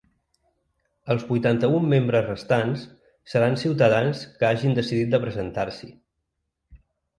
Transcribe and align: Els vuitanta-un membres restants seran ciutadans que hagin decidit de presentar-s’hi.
Els 1.15 1.25
vuitanta-un 1.27 1.85
membres 1.91 2.25
restants 2.29 2.87
seran 3.35 3.59
ciutadans 3.65 4.25
que 4.41 4.49
hagin 4.51 4.77
decidit 4.83 5.15
de 5.15 5.23
presentar-s’hi. 5.29 5.93